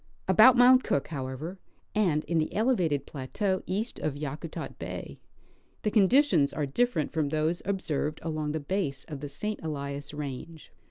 Al)Out 0.27 0.55
Mount 0.57 0.83
Cook, 0.83 1.09
however, 1.09 1.59
and 1.93 2.23
in 2.25 2.39
the 2.39 2.51
elevated 2.55 3.05
plateau 3.05 3.61
east 3.67 3.99
of 3.99 4.15
Yakutat 4.15 4.79
bay, 4.79 5.19
the 5.83 5.91
conditions 5.91 6.51
are 6.51 6.65
different 6.65 7.11
from 7.11 7.29
those 7.29 7.61
observed 7.65 8.19
along 8.23 8.51
the 8.53 8.59
base 8.59 9.03
of 9.03 9.19
the 9.19 9.29
St. 9.29 9.59
Elias 9.61 10.11
range. 10.11 10.71